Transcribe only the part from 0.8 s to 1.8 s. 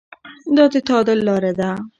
تعادل لاره ده.